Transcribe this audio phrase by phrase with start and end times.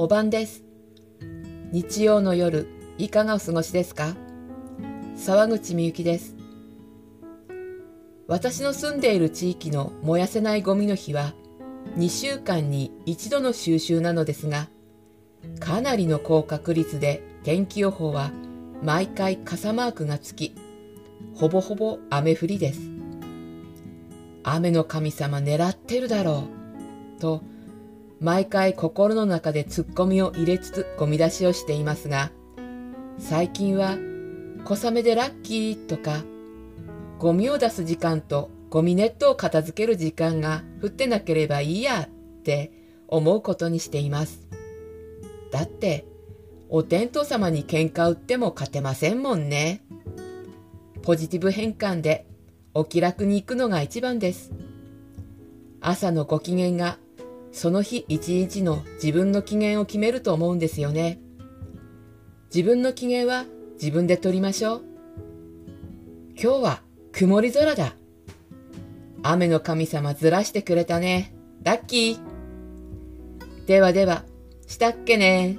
[0.00, 0.62] お晩です。
[1.72, 2.68] 日曜の夜、
[2.98, 4.14] いかがお過ごしですか？
[5.16, 6.36] 沢口みゆきです。
[8.28, 11.34] 私の住んでいる地域の燃やせないゴミの日は、
[11.96, 14.68] 2週間に1度の収集なのですが、
[15.58, 18.30] かなりの高確率で天気予報は
[18.84, 20.54] 毎回傘マークがつき、
[21.34, 22.82] ほぼほぼ雨降りです。
[24.44, 26.44] 雨の神様狙ってるだろ
[27.16, 27.42] う、と
[28.20, 32.32] 毎回心の中でツッコミを入れつつゴミ出しをしていますが、
[33.18, 33.96] 最近は
[34.64, 36.24] 小雨でラッキーとか、
[37.18, 42.08] ゴミを出す時間とゴミネットを片付ける時間が降ってなければいいやっ
[42.42, 42.72] て
[43.06, 44.48] 思うことにしています。
[45.52, 46.04] だって、
[46.68, 49.80] お天道様に喧嘩売っても勝てませんもんね。
[51.02, 52.26] ポジティブ変換で
[52.74, 54.52] お気楽に行くのが一番です。
[55.80, 56.98] 朝のご機嫌が
[57.58, 61.18] その日一日の自分の機嫌を決めると思うんですよね。
[62.54, 63.46] 自分の機嫌は
[63.82, 64.82] 自分で取りましょう。
[66.40, 67.96] 今日は曇り空だ。
[69.24, 71.34] 雨の神様ずらしてくれたね。
[71.64, 72.18] ラッキー。
[73.66, 74.22] ではでは、
[74.68, 75.58] したっけね